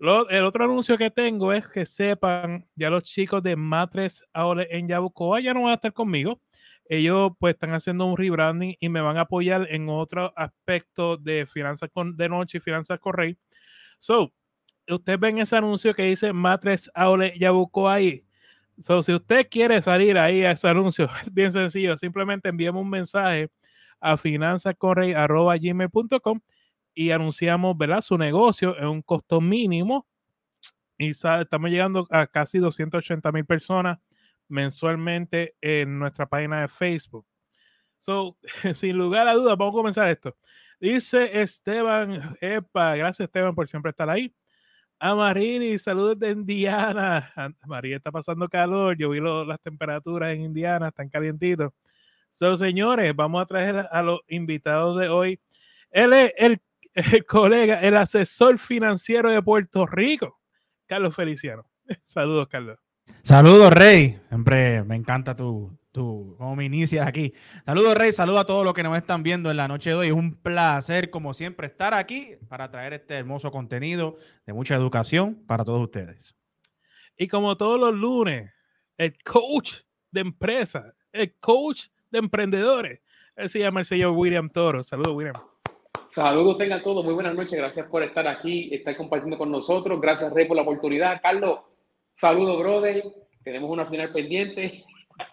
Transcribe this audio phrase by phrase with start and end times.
[0.00, 4.86] el otro anuncio que tengo es que sepan, ya los chicos de Matres ahora en
[4.86, 6.40] Yabucoa ya no van a estar conmigo
[6.88, 11.46] ellos pues están haciendo un rebranding y me van a apoyar en otro aspecto de
[11.46, 13.38] finanzas de noche y finanzas correy.
[13.98, 14.32] So,
[14.88, 18.24] usted ven ese anuncio que dice Matres Aule ya buscó ahí.
[18.78, 22.90] So, si usted quiere salir ahí a ese anuncio, es bien sencillo, simplemente enviamos un
[22.90, 23.50] mensaje
[24.00, 26.40] a finanzascorrey.gmail.com
[26.94, 28.00] y anunciamos ¿verdad?
[28.00, 30.06] su negocio en un costo mínimo
[30.96, 33.98] y estamos llegando a casi 280 mil personas
[34.48, 37.26] mensualmente en nuestra página de Facebook.
[37.98, 38.36] So,
[38.74, 40.36] sin lugar a dudas, vamos a comenzar esto.
[40.80, 44.32] Dice Esteban, epa, gracias Esteban por siempre estar ahí.
[45.00, 47.32] A Marini, saludos de Indiana.
[47.66, 51.72] María está pasando calor, yo vi las temperaturas en Indiana, están calientitos.
[52.30, 55.40] So, señores, vamos a traer a los invitados de hoy.
[55.90, 56.60] Él es el,
[56.94, 60.40] el colega, el asesor financiero de Puerto Rico,
[60.86, 61.68] Carlos Feliciano.
[62.04, 62.78] Saludos, Carlos.
[63.22, 64.18] Saludos, Rey.
[64.28, 67.32] Siempre me encanta tu, tu, cómo me inicias aquí.
[67.64, 68.12] Saludos, Rey.
[68.12, 70.06] Saludos a todos los que nos están viendo en la noche de hoy.
[70.08, 75.44] Es un placer, como siempre, estar aquí para traer este hermoso contenido de mucha educación
[75.46, 76.34] para todos ustedes.
[77.16, 78.50] Y como todos los lunes,
[78.96, 79.80] el coach
[80.10, 83.00] de empresa, el coach de emprendedores.
[83.36, 84.82] Él se llama el señor William Toro.
[84.82, 85.34] Saludos, William.
[86.08, 87.04] Saludos tengan todos.
[87.04, 87.56] Muy buenas noches.
[87.56, 90.00] Gracias por estar aquí, estar compartiendo con nosotros.
[90.00, 91.20] Gracias, Rey, por la oportunidad.
[91.22, 91.60] Carlos,
[92.18, 93.04] Saludos, brother.
[93.44, 94.84] Tenemos una final pendiente.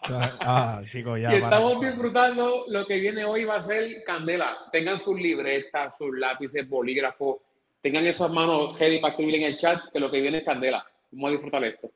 [0.03, 1.31] Ah, ah chicos, ya.
[1.33, 2.65] y estamos disfrutando.
[2.67, 4.55] Lo que viene hoy va a ser candela.
[4.71, 7.37] Tengan sus libretas, sus lápices, bolígrafos.
[7.81, 10.85] Tengan esas manos ready para escribir en el chat que lo que viene es candela.
[11.09, 11.89] Vamos a disfrutar esto.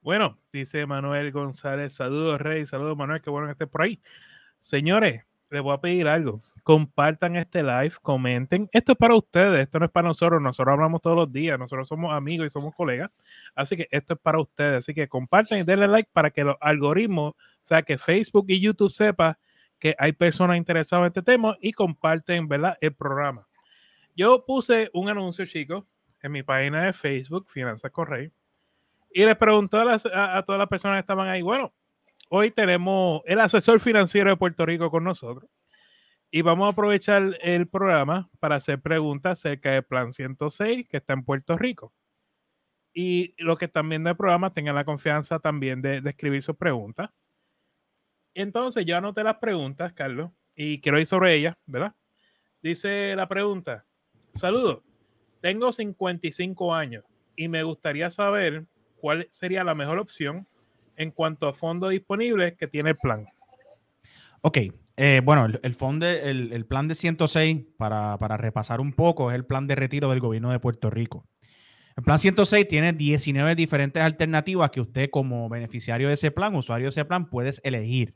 [0.00, 1.92] Bueno, dice Manuel González.
[1.92, 2.64] Saludos, Rey.
[2.64, 3.20] Saludos, Manuel.
[3.20, 4.00] Qué bueno que estés por ahí.
[4.60, 6.40] Señores, les voy a pedir algo.
[6.62, 8.68] Compartan este live, comenten.
[8.72, 10.40] Esto es para ustedes, esto no es para nosotros.
[10.40, 13.10] Nosotros hablamos todos los días, nosotros somos amigos y somos colegas.
[13.54, 14.78] Así que esto es para ustedes.
[14.78, 18.60] Así que compartan y denle like para que los algoritmos, o sea, que Facebook y
[18.60, 19.38] YouTube sepa
[19.78, 22.76] que hay personas interesadas en este tema y comparten, ¿verdad?
[22.80, 23.46] El programa.
[24.14, 25.84] Yo puse un anuncio, chicos,
[26.22, 28.30] en mi página de Facebook, Finanzas Correy,
[29.12, 31.72] y les pregunté a, a todas las personas que estaban ahí, bueno,
[32.32, 35.50] hoy tenemos el asesor financiero de Puerto Rico con nosotros
[36.30, 41.12] y vamos a aprovechar el programa para hacer preguntas acerca del Plan 106 que está
[41.12, 41.92] en Puerto Rico.
[42.94, 47.10] Y los que están viendo el programa tengan la confianza también de, escribir sus preguntas.
[48.34, 51.94] Entonces, yo anoté las preguntas, Carlos, y quiero ir sobre ellas, ¿verdad?
[52.62, 53.86] Dice la pregunta:
[54.34, 54.82] Saludos,
[55.40, 57.04] tengo 55 años
[57.34, 58.66] y me gustaría saber
[58.96, 60.46] cuál sería la mejor opción
[60.96, 63.26] en cuanto a fondos disponibles que tiene el plan.
[64.42, 64.58] Ok,
[64.96, 69.44] eh, bueno, el, fondo, el, plan de 106, para, para, repasar un poco, es el
[69.44, 71.26] plan de retiro del gobierno de Puerto Rico.
[71.96, 76.86] El plan 106 tiene 19 diferentes alternativas que usted como beneficiario de ese plan, usuario
[76.86, 78.14] de ese plan, puedes elegir.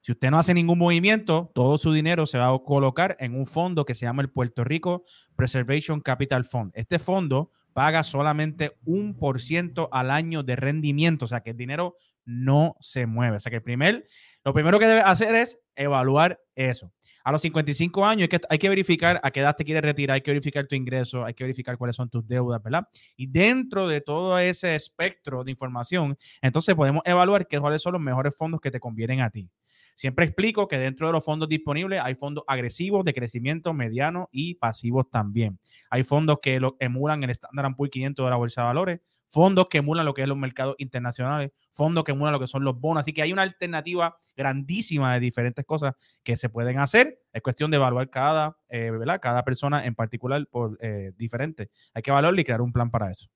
[0.00, 3.46] Si usted no hace ningún movimiento, todo su dinero se va a colocar en un
[3.46, 5.04] fondo que se llama el Puerto Rico
[5.36, 6.72] Preservation Capital Fund.
[6.74, 11.56] Este fondo paga solamente un por ciento al año de rendimiento, o sea que el
[11.56, 13.36] dinero no se mueve.
[13.36, 14.06] O sea que el primer,
[14.44, 16.92] lo primero que debe hacer es evaluar eso.
[17.24, 20.16] A los 55 años hay que, hay que verificar a qué edad te quieres retirar,
[20.16, 22.88] hay que verificar tu ingreso, hay que verificar cuáles son tus deudas, ¿verdad?
[23.16, 28.02] Y dentro de todo ese espectro de información, entonces podemos evaluar qué, cuáles son los
[28.02, 29.48] mejores fondos que te convienen a ti.
[29.94, 34.54] Siempre explico que dentro de los fondos disponibles hay fondos agresivos de crecimiento mediano y
[34.54, 35.58] pasivos también.
[35.90, 39.00] Hay fondos que emulan el Standard Poor's 500 de la Bolsa de Valores,
[39.32, 42.64] fondos que emulan lo que es los mercados internacionales, fondos que emulan lo que son
[42.64, 43.00] los bonos.
[43.00, 47.18] Así que hay una alternativa grandísima de diferentes cosas que se pueden hacer.
[47.32, 48.90] Es cuestión de evaluar cada, eh,
[49.20, 51.70] cada persona en particular por eh, diferente.
[51.94, 53.30] Hay que evaluarlo y crear un plan para eso.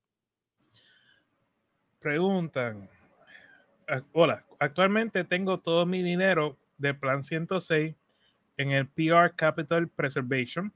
[1.99, 2.91] Preguntan.
[4.13, 7.95] Hola, actualmente tengo todo mi dinero de plan 106
[8.57, 10.73] en el PR Capital Preservation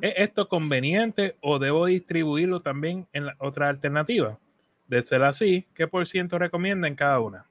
[0.00, 4.38] ¿Es esto conveniente o debo distribuirlo también en la otra alternativa?
[4.86, 7.46] De ser así, ¿qué por ciento recomienda en cada una?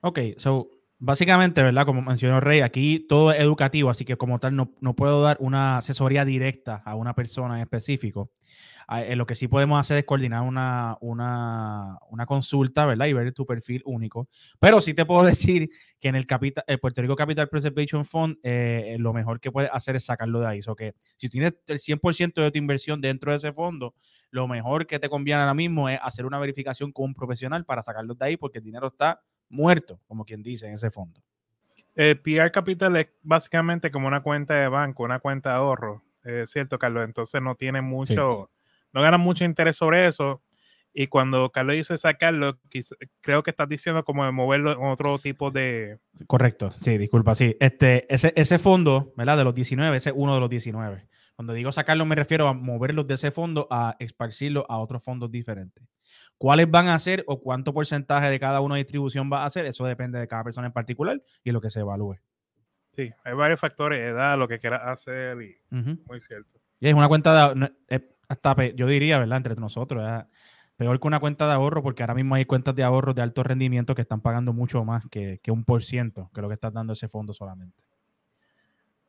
[0.00, 0.66] Ok, so
[0.98, 1.84] básicamente, ¿verdad?
[1.84, 5.36] Como mencionó Rey, aquí todo es educativo, así que como tal no, no puedo dar
[5.40, 8.30] una asesoría directa a una persona en específico.
[8.90, 13.04] Eh, lo que sí podemos hacer es coordinar una, una, una, consulta, ¿verdad?
[13.06, 14.28] Y ver tu perfil único.
[14.58, 15.68] Pero sí te puedo decir
[16.00, 19.70] que en el, capital, el Puerto Rico Capital Preservation Fund, eh, lo mejor que puedes
[19.74, 20.60] hacer es sacarlo de ahí.
[20.66, 23.94] O que si tienes el 100% de tu inversión dentro de ese fondo,
[24.30, 27.82] lo mejor que te conviene ahora mismo es hacer una verificación con un profesional para
[27.82, 29.20] sacarlo de ahí porque el dinero está
[29.50, 31.20] muerto, como quien dice, en ese fondo.
[31.94, 36.02] El PR Capital es básicamente como una cuenta de banco, una cuenta de ahorro.
[36.44, 37.04] Cierto, Carlos.
[37.04, 38.50] Entonces no tiene mucho
[38.92, 40.42] no ganan mucho interés sobre eso.
[40.94, 42.58] Y cuando Carlos dice sacarlo,
[43.20, 45.98] creo que estás diciendo como de moverlo en otro tipo de.
[46.26, 47.56] Correcto, sí, disculpa, sí.
[47.60, 49.36] Este, ese, ese fondo, ¿verdad?
[49.36, 51.06] De los 19, ese es uno de los 19.
[51.36, 55.30] Cuando digo sacarlo, me refiero a moverlos de ese fondo a esparcirlo a otros fondos
[55.30, 55.84] diferentes.
[56.36, 59.66] ¿Cuáles van a ser o cuánto porcentaje de cada una distribución va a hacer?
[59.66, 62.16] Eso depende de cada persona en particular y lo que se evalúe.
[62.96, 66.58] Sí, hay varios factores, edad, lo que quieras hacer y muy cierto.
[66.80, 67.72] Y es una cuenta de,
[68.28, 69.38] hasta, yo diría, ¿verdad?
[69.38, 70.06] Entre nosotros,
[70.76, 73.42] peor que una cuenta de ahorro, porque ahora mismo hay cuentas de ahorro de alto
[73.42, 76.92] rendimiento que están pagando mucho más que, un por ciento, que lo que está dando
[76.92, 77.82] ese fondo solamente.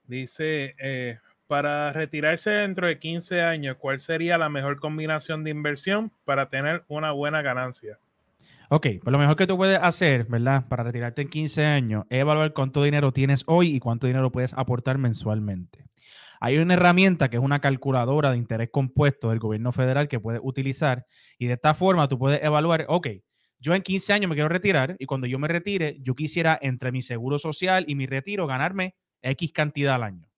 [0.07, 6.11] Dice, eh, para retirarse dentro de 15 años, ¿cuál sería la mejor combinación de inversión
[6.25, 7.99] para tener una buena ganancia?
[8.71, 10.67] Ok, pues lo mejor que tú puedes hacer, ¿verdad?
[10.67, 14.53] Para retirarte en 15 años es evaluar cuánto dinero tienes hoy y cuánto dinero puedes
[14.53, 15.88] aportar mensualmente.
[16.39, 20.41] Hay una herramienta que es una calculadora de interés compuesto del gobierno federal que puedes
[20.43, 21.05] utilizar
[21.37, 23.07] y de esta forma tú puedes evaluar, ok,
[23.59, 26.91] yo en 15 años me quiero retirar y cuando yo me retire, yo quisiera entre
[26.91, 30.29] mi seguro social y mi retiro ganarme X cantidad al año.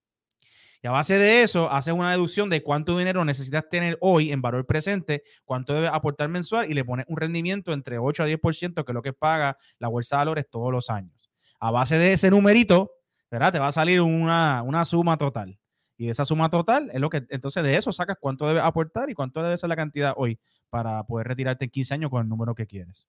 [0.83, 4.42] Y a base de eso, haces una deducción de cuánto dinero necesitas tener hoy en
[4.42, 8.83] valor presente, cuánto debes aportar mensual y le pones un rendimiento entre 8 a 10%,
[8.83, 11.30] que es lo que paga la bolsa de valores todos los años.
[11.59, 12.94] A base de ese numerito,
[13.30, 13.53] ¿verdad?
[13.53, 15.61] Te va a salir una, una suma total.
[16.01, 19.13] Y esa suma total es lo que, entonces de eso sacas cuánto debes aportar y
[19.13, 20.39] cuánto debe ser la cantidad hoy
[20.71, 23.07] para poder retirarte en 15 años con el número que quieres.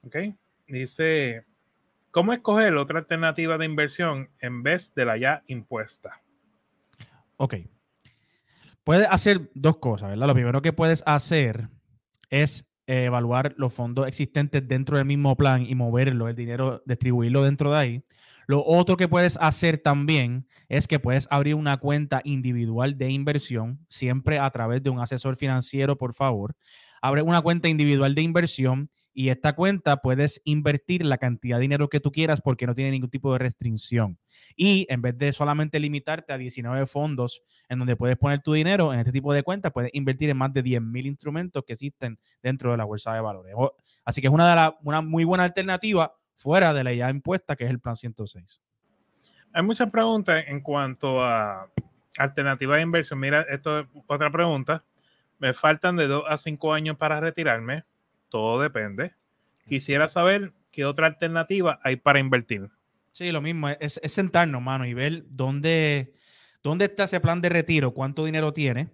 [0.00, 0.16] Ok.
[0.66, 1.44] Dice,
[2.10, 6.22] ¿cómo escoger otra alternativa de inversión en vez de la ya impuesta?
[7.36, 7.56] Ok.
[8.82, 10.28] Puedes hacer dos cosas, ¿verdad?
[10.28, 11.68] Lo primero que puedes hacer
[12.30, 17.72] es evaluar los fondos existentes dentro del mismo plan y moverlo, el dinero, distribuirlo dentro
[17.72, 18.04] de ahí.
[18.50, 23.86] Lo otro que puedes hacer también es que puedes abrir una cuenta individual de inversión,
[23.88, 26.56] siempre a través de un asesor financiero, por favor.
[27.00, 31.88] Abre una cuenta individual de inversión y esta cuenta puedes invertir la cantidad de dinero
[31.88, 34.18] que tú quieras porque no tiene ningún tipo de restricción.
[34.56, 38.92] Y en vez de solamente limitarte a 19 fondos en donde puedes poner tu dinero,
[38.92, 42.72] en este tipo de cuentas puedes invertir en más de 10.000 instrumentos que existen dentro
[42.72, 43.54] de la bolsa de valores.
[44.04, 47.54] Así que es una, de las una muy buena alternativa fuera de la ya impuesta,
[47.54, 48.62] que es el plan 106.
[49.52, 51.70] Hay muchas preguntas en cuanto a
[52.16, 53.20] alternativas de inversión.
[53.20, 54.82] Mira, esto es otra pregunta.
[55.38, 57.84] Me faltan de 2 a 5 años para retirarme.
[58.30, 59.12] Todo depende.
[59.68, 62.70] Quisiera saber qué otra alternativa hay para invertir.
[63.12, 63.68] Sí, lo mismo.
[63.68, 66.14] Es, sentarnos, mano, y ver dónde,
[66.62, 68.88] dónde está ese plan de retiro, cuánto dinero tiene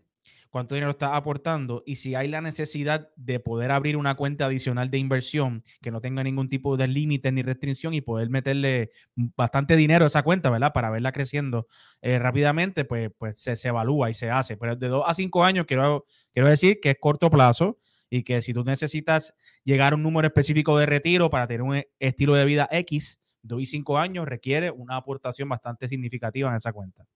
[0.50, 4.90] cuánto dinero está aportando y si hay la necesidad de poder abrir una cuenta adicional
[4.90, 9.76] de inversión que no tenga ningún tipo de límite ni restricción y poder meterle bastante
[9.76, 10.72] dinero a esa cuenta, ¿verdad?
[10.72, 11.66] Para verla creciendo
[12.02, 14.56] eh, rápidamente, pues, pues se, evalúa y se hace.
[14.56, 18.42] Pero de dos a cinco años quiero, quiero decir que es corto plazo y que
[18.42, 19.34] si tú necesitas
[19.64, 23.60] llegar a un número específico de retiro para tener un estilo de vida X, dos
[23.60, 27.06] y cinco años requiere una aportación bastante significativa en esa cuenta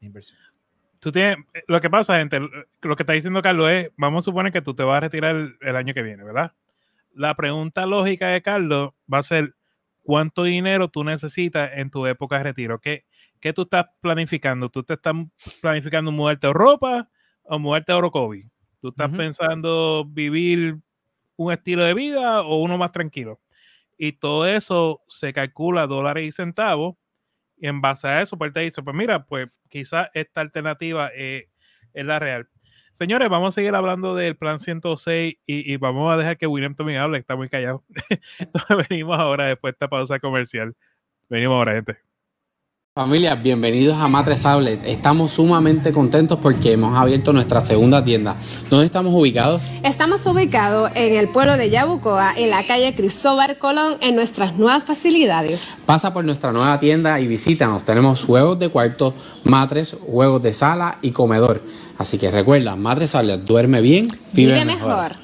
[0.00, 0.53] de inversión
[1.04, 1.36] tú tienes,
[1.68, 4.74] lo que pasa, gente, lo que está diciendo Carlos es, vamos a suponer que tú
[4.74, 6.52] te vas a retirar el, año que viene, ¿verdad?
[7.12, 9.54] La pregunta lógica de Carlos va a ser,
[10.02, 12.80] ¿cuánto dinero tú necesitas en tu época de retiro?
[12.80, 13.04] ¿Qué,
[13.38, 14.70] qué tú estás planificando?
[14.70, 15.14] ¿Tú te estás
[15.60, 17.08] planificando mudarte a Europa
[17.42, 18.50] o mudarte a Orocovi?
[18.80, 20.78] ¿Tú estás pensando vivir
[21.36, 23.40] un estilo de vida o uno más tranquilo?
[23.98, 26.96] y todo eso se calcula dólares y centavos.
[27.56, 31.48] Y en base a eso, pues te dice, pues mira, pues quizás esta alternativa eh,
[31.92, 32.48] es la real.
[32.92, 37.00] Señores, vamos a seguir hablando del plan 106 y, vamos a dejar que William también
[37.00, 37.84] hable, está muy callado.
[38.88, 40.76] Venimos ahora después de esta pausa comercial.
[41.28, 42.13] Venimos ahora, gente.
[42.96, 44.86] Familia, bienvenidos a Matres Outlet.
[44.86, 48.36] Estamos sumamente contentos porque hemos abierto nuestra segunda tienda.
[48.70, 49.72] ¿Dónde estamos ubicados?
[49.82, 54.84] Estamos ubicados en el pueblo de Yabucoa, en la calle Cristóbal Colón, en nuestras nuevas
[54.84, 55.76] facilidades.
[55.86, 57.82] Pasa por nuestra nueva tienda y visítanos.
[57.82, 61.62] Tenemos juegos de cuarto, matres, juegos de sala y comedor.
[61.98, 65.16] Así que recuerda, Matres Outlet, duerme bien, vive, mejor.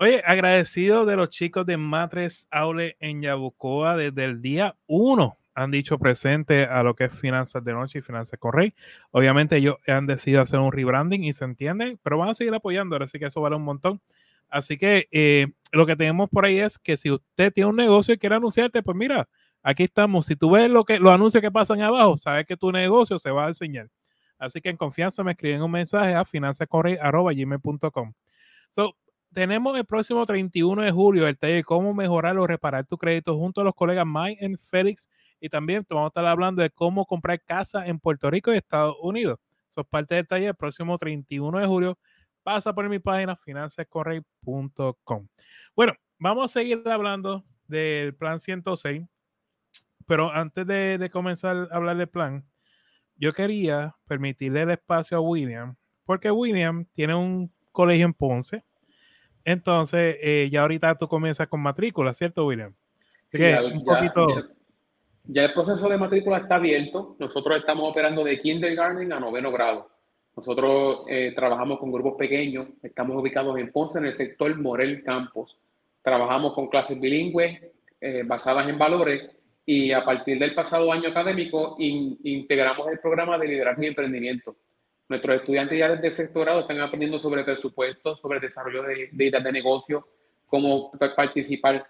[0.00, 5.70] Oye, agradecido de los chicos de Matres Outlet en Yabucoa desde el día 1 han
[5.70, 8.74] dicho presente a lo que es finanzas de noche y finanzas correy.
[9.10, 12.96] Obviamente ellos han decidido hacer un rebranding y se entiende, pero van a seguir apoyando,
[12.96, 14.00] así que eso vale un montón.
[14.48, 18.14] Así que eh, lo que tenemos por ahí es que si usted tiene un negocio
[18.14, 19.28] y quiere anunciarte, pues mira,
[19.62, 20.26] aquí estamos.
[20.26, 23.30] Si tú ves lo que, los anuncios que pasan abajo, sabes que tu negocio se
[23.30, 23.88] va a enseñar.
[24.38, 28.12] Así que en confianza me escriben un mensaje a finanzascorrey.com.
[28.68, 28.96] So,
[29.32, 33.60] tenemos el próximo 31 de julio el taller cómo mejorar o reparar tu crédito junto
[33.60, 35.08] a los colegas Mike y Félix
[35.40, 38.96] y también vamos a estar hablando de cómo comprar casa en Puerto Rico y Estados
[39.00, 39.38] Unidos.
[39.70, 41.98] Eso es parte del taller el próximo 31 de julio.
[42.42, 45.28] Pasa por mi página financiascorrey.com.
[45.74, 49.02] Bueno, vamos a seguir hablando del plan 106,
[50.06, 52.44] pero antes de, de comenzar a hablar del plan,
[53.16, 58.64] yo quería permitirle el espacio a William, porque William tiene un colegio en Ponce.
[59.44, 62.74] Entonces, eh, ya ahorita tú comienzas con matrícula, ¿cierto, William?
[63.32, 64.28] Sí, un poquito.
[64.28, 64.54] Ya
[65.32, 67.16] el proceso de matrícula está abierto.
[67.18, 69.90] Nosotros estamos operando de kindergarten a noveno grado.
[70.36, 72.68] Nosotros eh, trabajamos con grupos pequeños.
[72.82, 75.56] Estamos ubicados en Ponce, en el sector Morel Campos.
[76.02, 77.60] Trabajamos con clases bilingües
[78.00, 79.30] eh, basadas en valores
[79.64, 84.56] y a partir del pasado año académico integramos el programa de liderazgo y emprendimiento.
[85.08, 89.42] Nuestros estudiantes ya desde sexto grado están aprendiendo sobre presupuesto, sobre desarrollo de, de ideas
[89.42, 90.06] de negocio,
[90.46, 91.86] cómo participar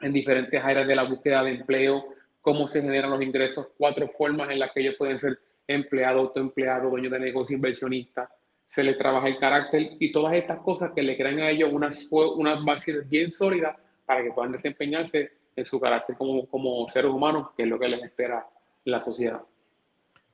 [0.00, 2.04] en diferentes áreas de la búsqueda de empleo,
[2.46, 6.90] cómo se generan los ingresos, cuatro formas en las que ellos pueden ser empleado, autoempleado,
[6.90, 8.30] dueño de negocio, inversionista,
[8.68, 12.06] se les trabaja el carácter y todas estas cosas que le crean a ellos unas,
[12.08, 17.48] unas bases bien sólidas para que puedan desempeñarse en su carácter como, como seres humanos,
[17.56, 18.46] que es lo que les espera
[18.84, 19.40] la sociedad.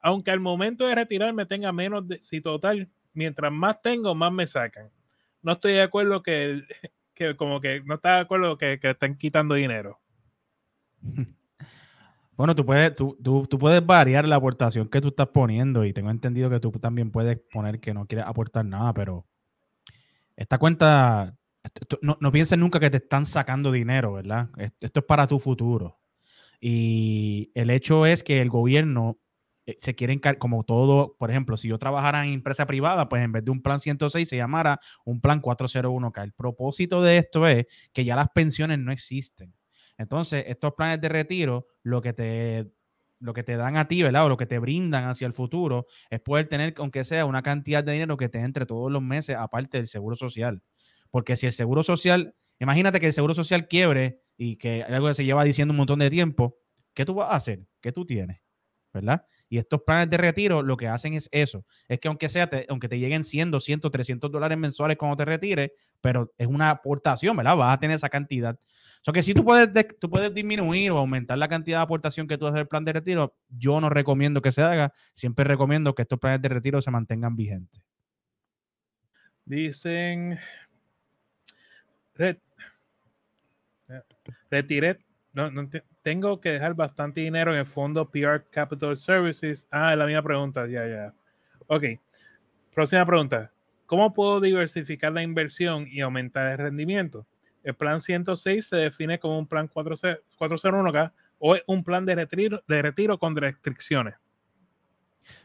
[0.00, 4.46] Aunque al momento de retirarme tenga menos de, si total, mientras más tengo, más me
[4.46, 4.90] sacan
[5.42, 6.62] no estoy de acuerdo que,
[7.14, 10.00] que como que no está de acuerdo que, que estén quitando dinero.
[12.36, 15.92] Bueno, tú puedes, tú, tú, tú, puedes variar la aportación que tú estás poniendo y
[15.92, 19.26] tengo entendido que tú también puedes poner que no quieres aportar nada, pero
[20.36, 21.36] esta cuenta,
[22.00, 24.48] no, no pienses nunca que te están sacando dinero, ¿verdad?
[24.56, 26.00] Esto es para tu futuro.
[26.60, 29.18] Y el hecho es que el gobierno
[29.78, 33.44] se quieren, como todo, por ejemplo, si yo trabajara en empresa privada, pues en vez
[33.44, 36.22] de un plan 106 se llamara un plan 401k.
[36.24, 39.52] El propósito de esto es que ya las pensiones no existen.
[39.98, 42.72] Entonces, estos planes de retiro, lo que te,
[43.20, 44.24] lo que te dan a ti, ¿verdad?
[44.24, 47.84] O lo que te brindan hacia el futuro es poder tener, aunque sea una cantidad
[47.84, 50.62] de dinero que te entre todos los meses, aparte del seguro social.
[51.10, 55.14] Porque si el seguro social, imagínate que el seguro social quiebre y que algo que
[55.14, 56.56] se lleva diciendo un montón de tiempo,
[56.94, 57.66] ¿qué tú vas a hacer?
[57.80, 58.40] ¿Qué tú tienes?
[58.92, 59.26] ¿Verdad?
[59.50, 61.66] Y estos planes de retiro lo que hacen es eso.
[61.88, 65.72] Es que aunque sea, aunque te lleguen 100, 200, 300 dólares mensuales cuando te retires,
[66.00, 67.56] pero es una aportación, ¿verdad?
[67.56, 68.54] Vas a tener esa cantidad.
[68.54, 72.28] O sea que si tú puedes, tú puedes disminuir o aumentar la cantidad de aportación
[72.28, 74.92] que tú haces el plan de retiro, yo no recomiendo que se haga.
[75.14, 77.82] Siempre recomiendo que estos planes de retiro se mantengan vigentes.
[79.44, 80.38] Dicen,
[84.48, 84.98] retiré
[85.32, 85.68] no, no
[86.02, 89.66] tengo que dejar bastante dinero en el fondo PR Capital Services.
[89.70, 91.14] Ah, es la misma pregunta, ya, ya.
[91.66, 91.84] Ok.
[92.74, 93.52] Próxima pregunta.
[93.86, 97.26] ¿Cómo puedo diversificar la inversión y aumentar el rendimiento?
[97.62, 102.62] El plan 106 se define como un plan 401k o es un plan de retiro,
[102.66, 104.14] de retiro con restricciones.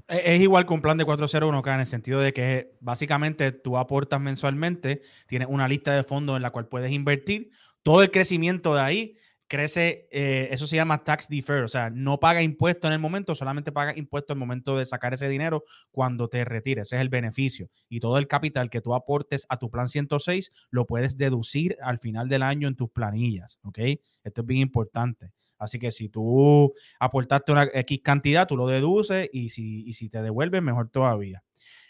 [0.08, 4.22] Es igual que un plan de 401k en el sentido de que básicamente tú aportas
[4.22, 7.52] mensualmente, tienes una lista de fondos en la cual puedes invertir,
[7.84, 12.20] todo el crecimiento de ahí crece, eh, eso se llama tax defer, o sea, no
[12.20, 15.64] paga impuesto en el momento, solamente paga impuesto en el momento de sacar ese dinero
[15.92, 17.70] cuando te retires, ese es el beneficio.
[17.88, 22.00] Y todo el capital que tú aportes a tu plan 106 lo puedes deducir al
[22.00, 23.80] final del año en tus planillas, ¿ok?
[24.24, 25.32] Esto es bien importante.
[25.58, 30.22] Así que si tú aportaste una X cantidad, tú lo deduces y si, si te
[30.22, 31.44] devuelves, mejor todavía.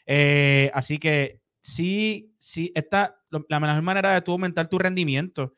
[0.05, 5.53] Eh, así que sí, sí, esta, la mejor manera de tú aumentar tu rendimiento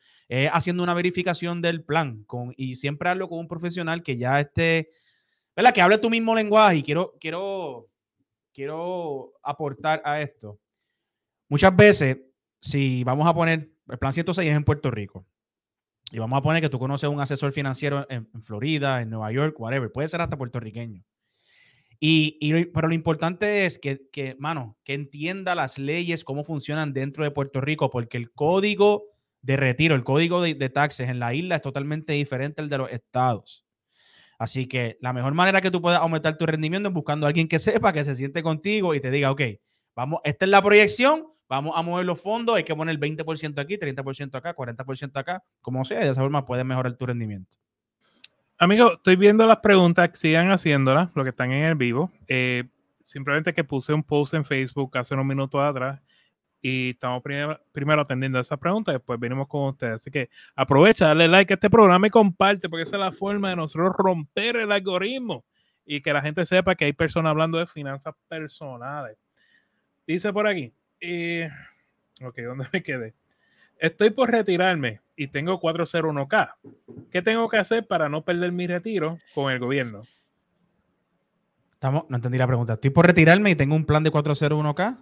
[0.52, 4.90] haciendo una verificación del plan con, y siempre hablo con un profesional que ya esté,
[5.56, 5.72] ¿verdad?
[5.72, 7.88] Que hable tu mismo lenguaje y quiero, quiero,
[8.52, 10.58] quiero aportar a esto.
[11.48, 12.18] Muchas veces,
[12.60, 15.26] si vamos a poner, el plan 106 es en Puerto Rico.
[16.10, 19.58] Y vamos a poner que tú conoces un asesor financiero en, Florida, en Nueva York,
[19.58, 19.92] whatever.
[19.92, 21.04] Puede ser hasta puertorriqueño.
[22.00, 27.24] Y, pero lo importante es que, que, mano, que entienda las leyes, cómo funcionan dentro
[27.24, 29.04] de Puerto Rico, porque el código
[29.42, 32.78] de retiro, el código de, de taxes en la isla es totalmente diferente al de
[32.78, 33.64] los estados.
[34.38, 37.48] Así que la mejor manera que tú puedas aumentar tu rendimiento es buscando a alguien
[37.48, 39.42] que sepa, que se siente contigo y te diga, ok,
[39.96, 43.76] vamos, esta es la proyección, vamos a mover los fondos, hay que poner 20% aquí,
[43.76, 47.56] 30% acá, 40% acá, como sea, de esa forma puedes mejorar tu rendimiento.
[48.58, 52.10] Amigo, estoy viendo las preguntas, sigan haciéndolas, lo que están en el vivo.
[52.28, 52.64] Eh,
[53.02, 56.00] simplemente que puse un post en Facebook hace unos minutos atrás
[56.60, 59.94] y estamos primero, primero atendiendo esa pregunta y después venimos con ustedes.
[59.94, 63.50] Así que aprovecha, dale like a este programa y comparte, porque esa es la forma
[63.50, 65.44] de nosotros romper el algoritmo
[65.84, 69.16] y que la gente sepa que hay personas hablando de finanzas personales.
[70.06, 71.50] Dice por aquí, eh,
[72.22, 73.14] ok, ¿dónde me quedé?
[73.78, 76.54] Estoy por retirarme y tengo 401k.
[77.10, 80.02] ¿Qué tengo que hacer para no perder mi retiro con el gobierno?
[81.72, 82.72] Estamos, no entendí la pregunta.
[82.74, 84.98] Estoy por retirarme y tengo un plan de 401k.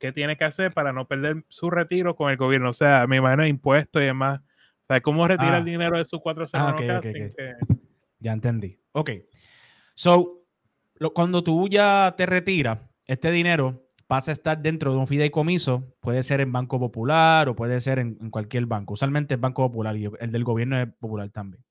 [0.00, 2.70] ¿Qué tiene que hacer para no perder su retiro con el gobierno?
[2.70, 4.40] O sea, me imagino impuestos y demás.
[4.40, 5.64] O sea, ¿cómo retira el ah.
[5.64, 7.36] dinero de su 401k?
[7.38, 7.76] Ah,
[8.18, 8.80] ya entendí.
[8.92, 9.10] Ok.
[9.94, 10.38] So,
[11.14, 16.22] cuando tú ya te retiras, este dinero pasa a estar dentro de un fideicomiso, puede
[16.22, 18.94] ser en Banco Popular o puede ser en, cualquier banco.
[18.94, 21.62] Usualmente es Banco Popular y el del gobierno es popular también.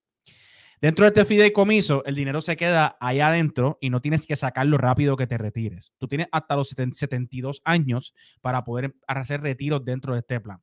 [0.82, 4.78] Dentro de este fideicomiso, el dinero se queda allá adentro y no tienes que sacarlo
[4.78, 5.92] rápido que te retires.
[5.98, 10.62] Tú tienes hasta los 72 años para poder hacer retiros dentro de este plan.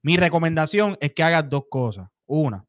[0.00, 2.08] Mi recomendación es que hagas dos cosas.
[2.26, 2.64] Una,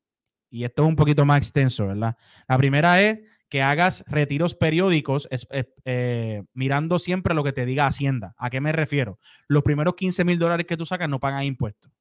[0.49, 2.15] y esto es un poquito más extenso, ¿verdad?
[2.47, 5.27] La primera es que hagas retiros periódicos
[5.85, 8.35] eh, mirando siempre lo que te diga Hacienda.
[8.37, 9.19] ¿A qué me refiero?
[9.47, 11.91] Los primeros 15 mil dólares que tú sacas no pagan impuestos.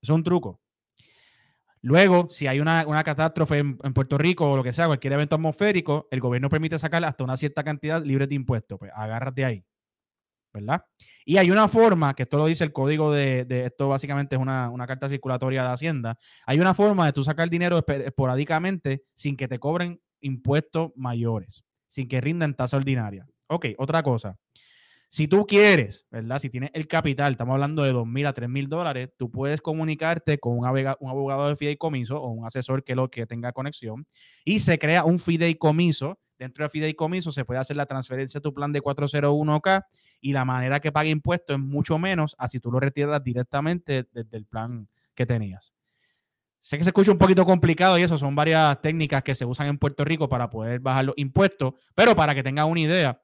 [0.00, 0.61] Es un truco.
[1.82, 6.06] Luego, si hay una, catástrofe en, Puerto Rico o lo que sea, cualquier evento atmosférico,
[6.12, 8.78] el gobierno permite sacar hasta una cierta cantidad libre de impuestos.
[8.78, 9.64] Pues agárrate ahí.
[10.54, 10.84] ¿Verdad?
[11.24, 14.68] Y hay una forma, que esto lo dice el código de, esto básicamente es una,
[14.68, 19.48] una, carta circulatoria de Hacienda, hay una forma de tú sacar dinero esporádicamente sin que
[19.48, 23.26] te cobren impuestos mayores, sin que rindan tasa ordinaria.
[23.48, 24.38] Ok, otra cosa.
[25.14, 26.38] Si tú quieres, ¿verdad?
[26.38, 29.60] Si tienes el capital, estamos hablando de 2 mil a 3 mil dólares, tú puedes
[29.60, 34.06] comunicarte con un, abogado de fideicomiso o un asesor que lo que tenga conexión
[34.42, 36.18] y se crea un fideicomiso.
[36.38, 39.84] Dentro del fideicomiso se puede hacer la transferencia de tu plan de 401k
[40.22, 44.38] y la manera que pague impuestos es mucho menos así tú lo retiras directamente desde
[44.38, 45.74] el plan que tenías.
[46.58, 49.66] Sé que se escucha un poquito complicado y eso son varias técnicas que se usan
[49.66, 53.21] en Puerto Rico para poder bajar los impuestos, pero para que tengas una idea,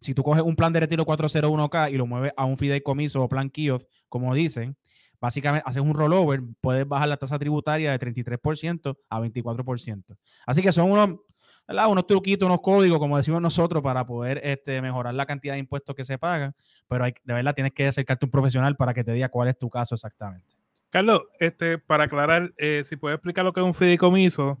[0.00, 3.28] si tú coges un plan de retiro 401k y lo mueves a un fideicomiso o
[3.28, 4.76] plan KIOS, como dicen,
[5.20, 10.16] básicamente haces un rollover, puedes bajar la tasa tributaria de 33% a 24%.
[10.46, 11.20] Así que son unos,
[11.68, 15.94] unos truquitos, unos códigos, como decimos nosotros, para poder este, mejorar la cantidad de impuestos
[15.94, 16.54] que se pagan,
[16.88, 19.48] pero hay, de verdad tienes que acercarte a un profesional para que te diga cuál
[19.48, 20.54] es tu caso exactamente.
[20.90, 24.58] Carlos, este, para aclarar, eh, si puedes explicar lo que es un fideicomiso,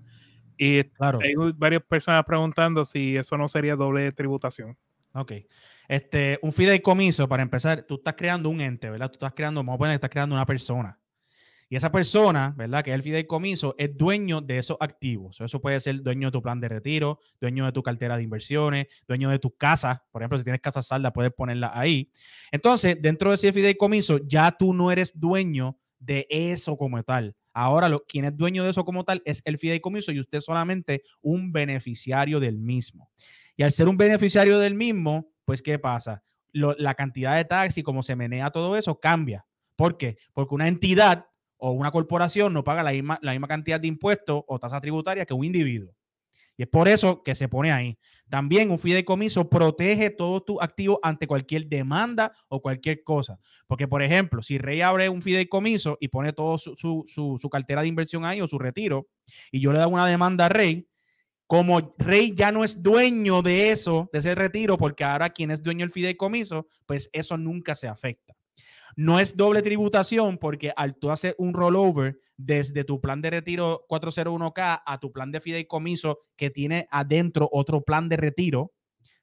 [0.58, 1.18] y claro.
[1.22, 4.76] hay varias personas preguntando si eso no sería doble tributación.
[5.16, 5.32] Ok.
[5.88, 9.08] Este, un fideicomiso, para empezar, tú estás creando un ente, ¿verdad?
[9.08, 10.98] Tú estás creando, vamos a poner, estás creando una persona.
[11.68, 12.84] Y esa persona, ¿verdad?
[12.84, 15.40] Que es el fideicomiso, es dueño de esos activos.
[15.40, 18.86] Eso puede ser dueño de tu plan de retiro, dueño de tu cartera de inversiones,
[19.08, 20.04] dueño de tu casa.
[20.12, 22.12] Por ejemplo, si tienes casa salda, puedes ponerla ahí.
[22.52, 27.34] Entonces, dentro de ese fideicomiso, ya tú no eres dueño de eso como tal.
[27.52, 31.02] Ahora, lo, quien es dueño de eso como tal es el fideicomiso y usted solamente
[31.22, 33.10] un beneficiario del mismo.
[33.56, 36.22] Y al ser un beneficiario del mismo, pues, ¿qué pasa?
[36.52, 39.46] la cantidad de taxi, como se menea todo eso, cambia.
[39.76, 40.16] ¿Por qué?
[40.32, 41.26] Porque una entidad
[41.58, 45.26] o una corporación no paga la misma, la misma cantidad de impuestos o tasa tributaria
[45.26, 45.94] que un individuo.
[46.56, 47.98] Y es por eso que se pone ahí.
[48.30, 53.38] También un fideicomiso protege todos tus activos ante cualquier demanda o cualquier cosa.
[53.66, 57.88] Porque, por ejemplo, si Rey abre un fideicomiso y pone toda su, su, cartera de
[57.88, 59.06] inversión ahí o su retiro,
[59.52, 60.88] y yo le da una demanda a Rey,
[61.46, 65.62] como Rey ya no es dueño de eso, de ese retiro, porque ahora quien es
[65.62, 68.34] dueño del fideicomiso, pues eso nunca se afecta.
[68.96, 73.84] No es doble tributación porque al tú hacer un rollover desde tu plan de retiro
[73.88, 78.72] 401k a tu plan de fideicomiso que tiene adentro otro plan de retiro,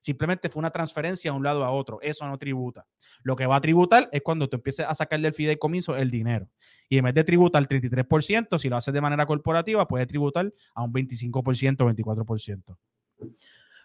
[0.03, 1.99] simplemente fue una transferencia de un lado a otro.
[2.01, 2.85] Eso no tributa.
[3.23, 6.49] Lo que va a tributar es cuando tú empieces a sacar del fideicomiso el dinero.
[6.89, 10.53] Y en vez de tributar el 33%, si lo haces de manera corporativa, puedes tributar
[10.75, 12.77] a un 25% o 24%.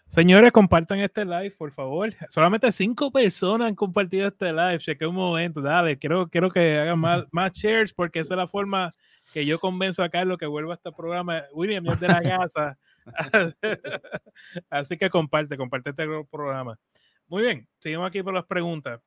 [0.09, 2.11] Señores, compartan este live, por favor.
[2.31, 4.79] Solamente cinco personas han compartido este live.
[4.79, 5.99] Cheque un momento, dale.
[5.99, 8.95] Quiero, quiero que hagan más, más shares porque esa es la forma
[9.33, 11.45] que yo convenzo a Carlos que vuelva a este programa.
[11.53, 12.79] William es de la casa.
[14.71, 16.79] Así que comparte, comparte este programa.
[17.27, 19.01] Muy bien, seguimos aquí por las preguntas.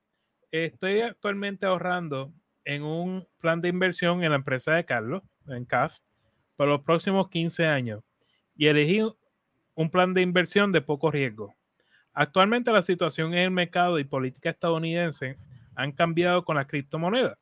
[0.51, 2.33] Estoy actualmente ahorrando
[2.65, 5.97] en un plan de inversión en la empresa de Carlos, en CAF,
[6.55, 8.03] por los próximos 15 años.
[8.55, 9.01] Y elegí
[9.75, 11.55] un plan de inversión de poco riesgo.
[12.13, 15.37] Actualmente la situación en el mercado y política estadounidense
[15.75, 17.37] han cambiado con las criptomonedas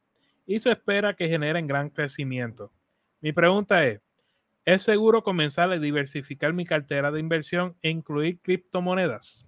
[0.46, 2.72] y se espera que generen gran crecimiento.
[3.22, 4.00] Mi pregunta es,
[4.74, 9.46] ¿es seguro comenzar a diversificar mi cartera de inversión e incluir criptomonedas?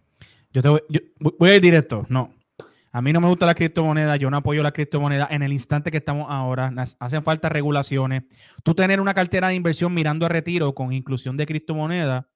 [0.51, 0.81] Yo, te voy,
[1.19, 2.33] voy a ir directo, no.
[2.93, 5.91] A mí no me gusta la criptomoneda, yo no apoyo la criptomoneda en el instante
[5.91, 6.73] que estamos ahora.
[6.99, 8.23] Hacen falta regulaciones.
[8.63, 12.29] Tú tener una cartera de inversión mirando a retiro con inclusión de criptomoneda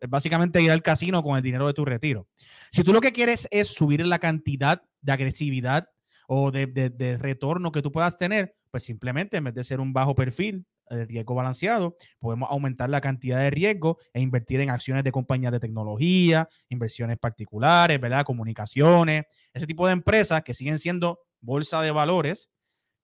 [0.00, 2.26] es básicamente ir al casino con el dinero de tu retiro.
[2.70, 5.88] Si tú lo que quieres es subir la cantidad de agresividad
[6.26, 10.14] o de, retorno que tú puedas tener, pues simplemente en vez de ser un bajo
[10.14, 15.12] perfil de riesgo balanceado, podemos aumentar la cantidad de riesgo e invertir en acciones de
[15.12, 18.24] compañías de tecnología, inversiones particulares, ¿verdad?
[18.24, 22.50] Comunicaciones, ese tipo de empresas que siguen siendo bolsa de valores,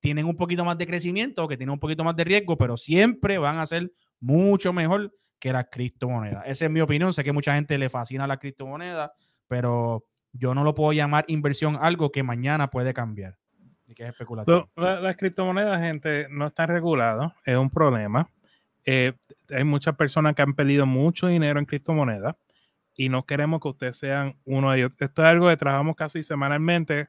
[0.01, 3.39] tienen un poquito más de crecimiento, que tienen un poquito más de riesgo, pero siempre
[3.39, 6.43] van a ser mucho mejor que la criptomoneda.
[6.43, 7.13] Esa es mi opinión.
[7.13, 9.13] Sé que mucha gente le fascina la criptomoneda,
[9.49, 13.40] pero yo no lo puedo llamar inversión algo que mañana puede cambiar
[13.91, 14.71] y que es especulativo.
[14.77, 17.33] las criptomonedas, gente, no están reguladas.
[17.45, 18.31] Es un problema.
[18.87, 19.13] Eh,
[19.51, 22.37] hay muchas personas que han perdido mucho dinero en criptomonedas
[22.95, 24.93] y no queremos que ustedes sean uno de ellos.
[25.01, 27.09] Esto es algo que trabajamos casi semanalmente.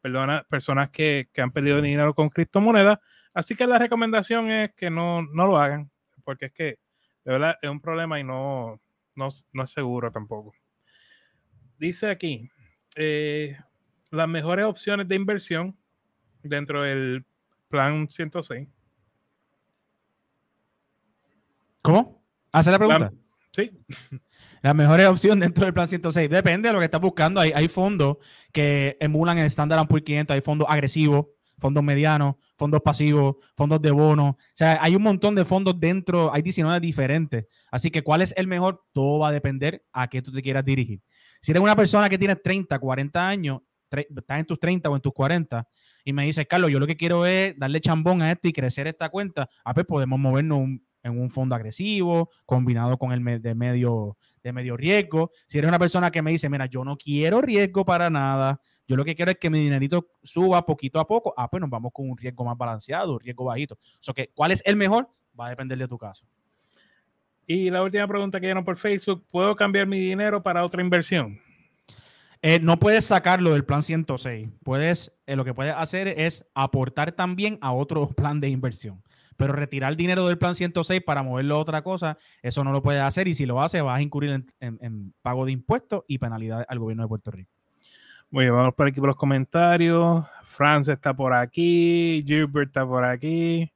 [0.00, 3.00] Perdona, personas que, que han perdido dinero con criptomonedas.
[3.34, 5.90] Así que la recomendación es que no, no lo hagan,
[6.24, 6.64] porque es que
[7.24, 8.80] de verdad es un problema y no,
[9.16, 10.54] no, es seguro tampoco.
[11.76, 12.48] Dice aquí,
[12.94, 13.58] eh,
[14.10, 15.79] las mejores opciones de inversión
[16.42, 17.24] dentro del
[17.68, 18.68] plan 106.
[21.82, 22.22] ¿Cómo?
[22.52, 23.12] ¿Hace la pregunta?
[23.52, 23.70] sí.
[24.62, 26.28] La mejor opción dentro del plan 106.
[26.28, 27.40] Depende de lo que estás buscando.
[27.40, 28.18] Hay, hay fondos
[28.52, 30.34] que emulan el Standard Poor's 500.
[30.34, 31.28] Hay fondos agresivos
[31.60, 34.30] fondos medianos, fondos pasivos, fondos de bono.
[34.30, 37.46] O sea, hay un montón de fondos dentro, hay 19 diferentes.
[37.70, 38.82] Así que, ¿cuál es el mejor?
[38.92, 41.00] Todo va a depender a qué tú te quieras dirigir.
[41.40, 45.02] Si eres una persona que tiene 30, 40 años, estás en tus 30 o en
[45.02, 45.66] tus 40,
[46.04, 48.86] y me dices, Carlos, yo lo que quiero es darle chambón a esto y crecer
[48.86, 50.68] esta cuenta, a ver, podemos movernos
[51.02, 55.30] en un fondo agresivo, combinado con el de medio, de medio riesgo.
[55.46, 58.96] Si eres una persona que me dice, mira, yo no quiero riesgo para nada, yo
[58.96, 61.32] lo que quiero es que mi dinerito suba poquito a poco.
[61.36, 63.74] Ah, pues nos vamos con un riesgo más balanceado, un riesgo bajito.
[63.74, 65.08] O sea, que, ¿cuál es el mejor?
[65.38, 66.26] Va a depender de tu caso.
[67.46, 71.40] Y la última pregunta que dieron por Facebook, ¿puedo cambiar mi dinero para otra inversión?
[72.42, 74.48] Eh, no puedes sacarlo del plan 106.
[74.64, 79.00] Puedes, eh, lo que puedes hacer es aportar también a otro plan de inversión.
[79.36, 83.00] Pero retirar dinero del plan 106 para moverlo a otra cosa, eso no lo puedes
[83.00, 83.26] hacer.
[83.26, 87.04] Y si lo haces, vas a incurrir en pago de impuestos y penalidades al gobierno
[87.04, 87.50] de Puerto Rico.
[88.32, 90.24] Muy bien, vamos por aquí por los comentarios.
[90.44, 93.72] Franz está por aquí, Gilbert está por aquí.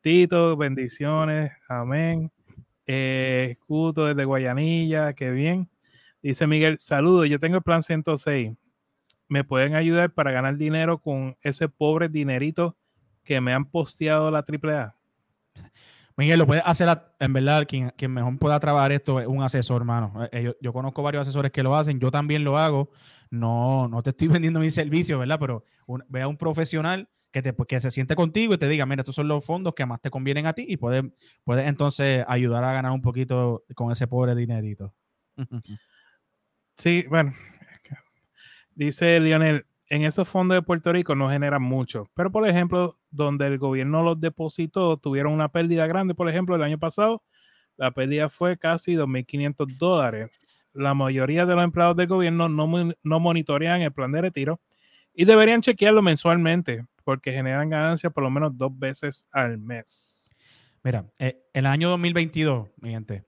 [0.00, 2.32] Tito, bendiciones, amén.
[2.86, 5.68] Eh, Escudo desde Guayanilla, qué bien.
[6.22, 8.56] Dice Miguel, saludos, yo tengo el plan 106.
[9.28, 12.76] ¿Me pueden ayudar para ganar dinero con ese pobre dinerito
[13.24, 14.94] que me han posteado la AAA?
[16.16, 20.24] Miguel, lo puede hacer, en verdad, quien, mejor pueda trabajar esto es un asesor, hermano.
[20.24, 22.90] Eh, eh, yo, conozco varios asesores que lo hacen, yo también lo hago.
[23.30, 25.38] No, no te estoy vendiendo mi servicio, ¿verdad?
[25.40, 25.64] Pero
[26.08, 29.14] ve a un profesional que, te, que se siente contigo y te diga, mira, estos
[29.14, 31.04] son los fondos que más te convienen a ti y puedes,
[31.44, 34.92] puedes entonces ayudar a ganar un poquito con ese pobre dinerito.
[36.80, 37.34] Sí, bueno,
[38.74, 43.46] dice Lionel, en esos fondos de Puerto Rico no generan mucho, pero por ejemplo, donde
[43.48, 47.22] el gobierno los depositó, tuvieron una pérdida grande, por ejemplo, el año pasado,
[47.76, 50.30] la pérdida fue casi 2.500 dólares.
[50.72, 54.58] La mayoría de los empleados del gobierno no, monitorean el plan de retiro
[55.12, 60.30] y deberían chequearlo mensualmente porque generan ganancias por lo menos dos veces al mes.
[60.82, 63.26] Mira, eh, el año 2022, mi gente,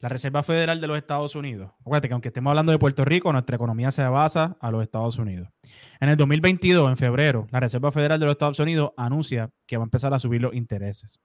[0.00, 1.72] la Reserva Federal de los Estados Unidos.
[1.80, 5.18] Acuérdate que aunque estemos hablando de Puerto Rico, nuestra economía se basa a los Estados
[5.18, 5.48] Unidos.
[6.00, 9.82] En el 2022, en febrero, la Reserva Federal de los Estados Unidos anuncia que va
[9.82, 11.20] a empezar a subir los intereses.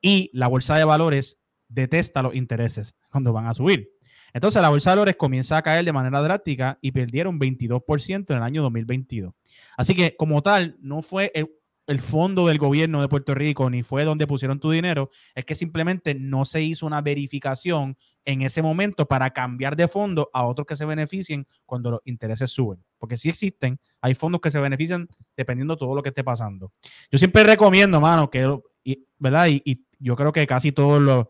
[0.00, 3.90] Y la Bolsa de Valores detesta los intereses cuando van a subir.
[4.32, 8.36] Entonces la Bolsa de Valores comienza a caer de manera drástica y perdieron 22% en
[8.36, 9.34] el año 2022.
[9.76, 11.50] Así que como tal, no fue el,
[11.86, 15.54] el fondo del gobierno de Puerto Rico ni fue donde pusieron tu dinero, es que
[15.54, 20.66] simplemente no se hizo una verificación en ese momento para cambiar de fondo a otros
[20.66, 22.82] que se beneficien cuando los intereses suben.
[22.98, 26.72] Porque sí existen, hay fondos que se benefician dependiendo de todo lo que esté pasando.
[27.10, 28.58] Yo siempre recomiendo, mano, que,
[29.18, 29.46] ¿verdad?
[29.48, 31.26] Y, yo creo que casi todos los,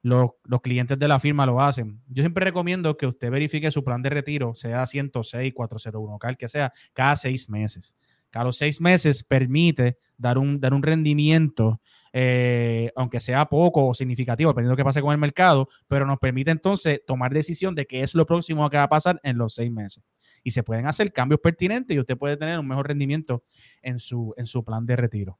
[0.00, 2.00] los, clientes de la firma lo hacen.
[2.08, 6.48] Yo siempre recomiendo que usted verifique su plan de retiro, sea 106, 401, el que
[6.48, 7.94] sea, cada seis meses
[8.32, 11.80] a los seis meses permite dar un, dar un rendimiento,
[12.12, 16.18] eh, aunque sea poco o significativo, dependiendo de qué pase con el mercado, pero nos
[16.18, 19.54] permite entonces tomar decisión de qué es lo próximo que va a pasar en los
[19.54, 20.02] seis meses.
[20.42, 23.44] Y se pueden hacer cambios pertinentes y usted puede tener un mejor rendimiento
[23.82, 25.38] en su, en su plan de retiro.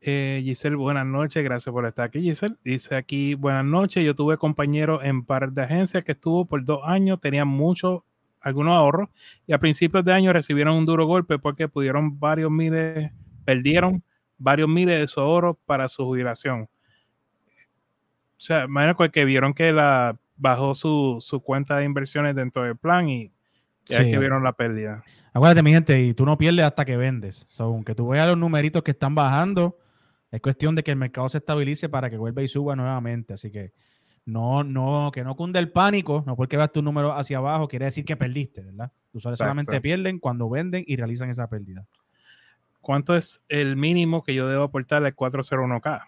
[0.00, 2.56] Eh, Giselle, buenas noches, gracias por estar aquí, Giselle.
[2.62, 6.80] Dice aquí, buenas noches, yo tuve compañero en par de agencias que estuvo por dos
[6.84, 8.04] años, tenía mucho
[8.40, 9.08] algunos ahorros
[9.46, 13.10] y a principios de año recibieron un duro golpe porque pudieron varios miles,
[13.44, 14.02] perdieron
[14.38, 16.62] varios miles de su ahorro para su jubilación.
[16.62, 23.08] O sea, imagino que vieron que la bajó su, cuenta de inversiones dentro del plan
[23.08, 23.32] y
[23.86, 25.02] ya que vieron la pérdida.
[25.32, 27.46] Acuérdate, mi gente, y tú no pierdes hasta que vendes.
[27.58, 29.78] aunque tú veas los numeritos que están bajando,
[30.30, 33.34] es cuestión de que el mercado se estabilice para que vuelva y suba nuevamente.
[33.34, 33.72] Así que
[34.26, 37.86] no, no, que no cunde el pánico, no porque veas tu número hacia abajo, quiere
[37.86, 38.92] decir que perdiste, ¿verdad?
[39.12, 41.86] Los usuarios solamente pierden cuando venden y realizan esa pérdida.
[42.80, 46.02] ¿Cuánto es el mínimo que yo debo aportar al 401k?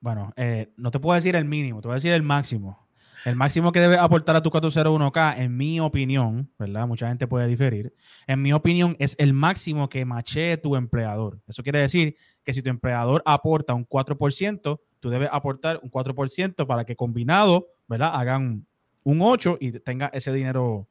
[0.00, 2.84] Bueno, eh, no te puedo decir el mínimo, te voy a decir el máximo.
[3.24, 6.86] El máximo que debes aportar a tu 401k, en mi opinión, ¿verdad?
[6.86, 7.94] Mucha gente puede diferir.
[8.26, 11.40] En mi opinión, es el máximo que machee tu empleador.
[11.46, 16.66] Eso quiere decir que si tu empleador aporta un 4%, tú debes aportar un 4%
[16.66, 18.12] para que combinado, ¿verdad?
[18.14, 18.64] Hagan
[19.02, 20.88] un 8 y tenga ese dinero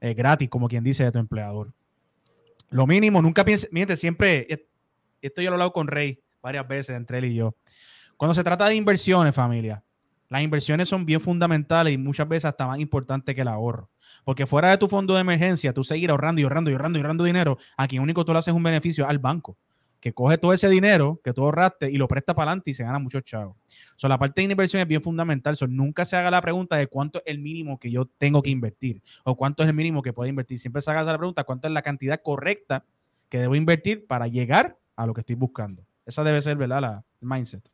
[0.00, 1.72] eh, gratis, como quien dice, de tu empleador.
[2.70, 4.46] Lo mínimo, nunca pienses, miente, siempre,
[5.20, 7.56] esto yo lo he hablado con Rey varias veces entre él y yo.
[8.16, 9.82] Cuando se trata de inversiones, familia,
[10.28, 13.90] las inversiones son bien fundamentales y muchas veces hasta más importantes que el ahorro.
[14.22, 17.02] Porque fuera de tu fondo de emergencia, tú seguir ahorrando y ahorrando y ahorrando y
[17.02, 19.58] ahorrando dinero, aquí único tú le haces un beneficio al banco
[20.06, 22.84] que coge todo ese dinero que tú ahorraste y lo presta para adelante y se
[22.84, 23.56] gana muchos chavos.
[23.96, 25.56] So, la parte de inversión es bien fundamental.
[25.56, 28.50] So, nunca se haga la pregunta de cuánto es el mínimo que yo tengo que
[28.50, 30.60] invertir o cuánto es el mínimo que puedo invertir.
[30.60, 32.84] Siempre se haga la pregunta cuánto es la cantidad correcta
[33.28, 35.84] que debo invertir para llegar a lo que estoy buscando.
[36.04, 36.82] Esa debe ser, ¿verdad?
[36.82, 37.68] La, el mindset.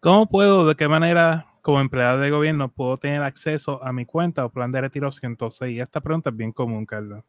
[0.00, 4.46] ¿Cómo puedo, de qué manera, como empleado de gobierno, puedo tener acceso a mi cuenta
[4.46, 5.82] o plan de retiro 106?
[5.82, 7.22] Esta pregunta es bien común, Carlos.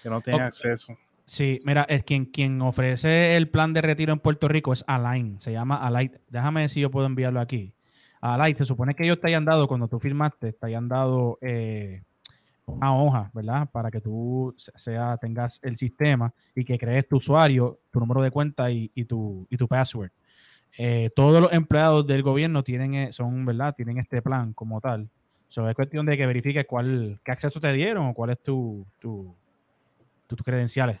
[0.00, 0.96] Que no tenga acceso.
[1.26, 5.40] Sí, mira, es quien, quien ofrece el plan de retiro en Puerto Rico es Align,
[5.40, 6.18] se llama Align.
[6.28, 7.72] Déjame ver si yo puedo enviarlo aquí.
[8.20, 12.02] Align, se supone que ellos te hayan dado, cuando tú firmaste, te hayan dado eh,
[12.66, 13.68] una hoja, ¿verdad?
[13.70, 18.30] Para que tú sea, tengas el sistema y que crees tu usuario, tu número de
[18.30, 20.10] cuenta y, tu, y tu password.
[20.76, 23.74] Eh, todos los empleados del gobierno tienen, eh, son, ¿verdad?
[23.74, 25.08] Tienen este plan como tal.
[25.48, 28.84] So, es cuestión de que verifiques cuál, qué acceso te dieron o cuál es tu,
[28.98, 29.34] tu
[30.26, 30.98] tus credenciales.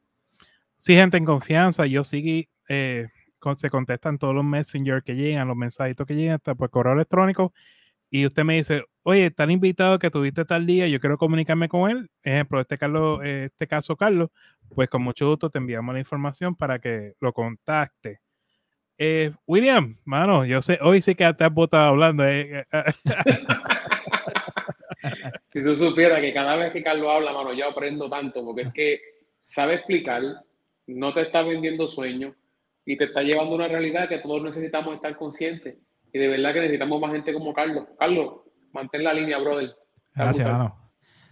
[0.77, 1.85] Sí, gente en confianza.
[1.85, 3.07] Yo seguí, eh,
[3.55, 7.53] se contestan todos los messengers que llegan, los mensajitos que llegan hasta por correo electrónico
[8.15, 11.91] y usted me dice, oye, tal invitado que tuviste tal día, yo quiero comunicarme con
[11.91, 14.29] él, ejemplo, este, Carlos, este caso Carlos,
[14.73, 18.21] pues con mucho gusto te enviamos la información para que lo contacte.
[18.97, 22.25] Eh, William, mano, yo sé, hoy sí que te has botado hablando.
[22.25, 22.83] Eh, eh,
[25.51, 28.71] si tú supieras que cada vez que Carlos habla, mano, yo aprendo tanto, porque es
[28.71, 29.01] que
[29.45, 30.21] sabe explicar,
[30.87, 32.33] no te está vendiendo sueños
[32.85, 35.75] y te está llevando a una realidad que todos necesitamos estar conscientes
[36.15, 37.87] y de verdad que necesitamos más gente como Carlos.
[37.99, 38.35] Carlos,
[38.71, 39.75] mantén la línea, brother.
[40.13, 40.73] Gracias, mano.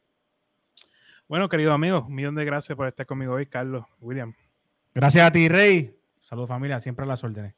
[1.29, 4.35] Bueno, queridos amigos, un millón de gracias por estar conmigo hoy, Carlos, William.
[4.95, 5.95] Gracias a ti, Rey.
[6.23, 7.55] Saludos familia, siempre a las órdenes.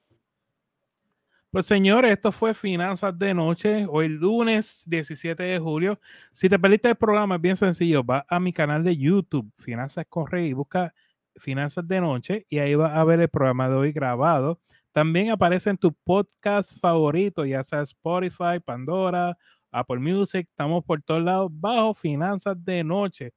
[1.51, 6.01] Pues señores, esto fue Finanzas de Noche, hoy lunes 17 de julio.
[6.31, 10.07] Si te perdiste el programa, es bien sencillo, va a mi canal de YouTube, Finanzas
[10.09, 10.95] Corre, y busca
[11.37, 14.61] Finanzas de Noche y ahí va a ver el programa de hoy grabado.
[14.93, 19.37] También aparece en tu podcast favorito, ya sea Spotify, Pandora,
[19.71, 23.33] Apple Music, estamos por todos lados bajo Finanzas de Noche.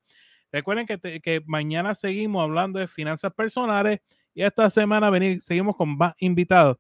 [0.52, 4.00] Recuerden que, que mañana seguimos hablando de finanzas personales
[4.34, 6.78] y esta semana venir, seguimos con más invitados.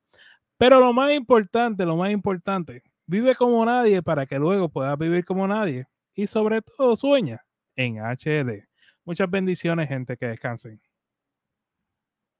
[0.57, 5.25] Pero lo más importante, lo más importante, vive como nadie para que luego puedas vivir
[5.25, 5.87] como nadie.
[6.13, 8.67] Y sobre todo sueña en HD.
[9.03, 10.81] Muchas bendiciones, gente, que descansen.